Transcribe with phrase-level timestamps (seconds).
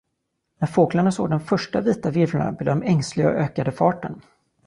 [0.59, 4.21] När fåglarna såg de första vita virvlarna, blev de ängsliga och ökade farten.